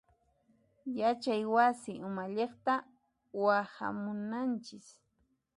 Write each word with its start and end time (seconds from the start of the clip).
Yachay 0.99 1.43
wasi 1.55 1.93
umalliqta 2.07 2.73
waqhamunanchis. 3.43 4.89